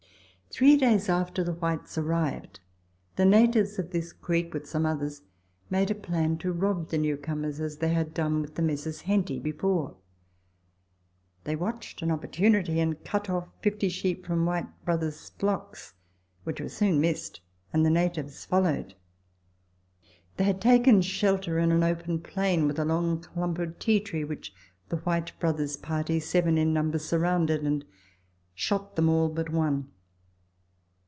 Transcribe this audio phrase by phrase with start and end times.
[0.53, 2.59] Three days after the Whytcs arrived,
[3.15, 5.21] the natives of this creek, with some others,
[5.69, 9.03] made up a plan to rob the new comers, as they had done the Messrs.
[9.03, 9.95] Henty before.
[11.45, 13.75] They watched an opportunity, and cut off Letters from Victorian Pioneers.
[13.77, 15.93] 3l 50 sheep from Whyte Brothers' flocks,
[16.43, 17.39] which were soon missed,
[17.71, 18.93] and the natives followed;
[20.35, 24.25] they had taken shelter in an open plain with a long clump of tea tree,
[24.25, 24.53] which
[24.89, 27.85] (he Whyte Brothers' party, seven in number, surrounded, and
[28.53, 29.87] shot them all hut one.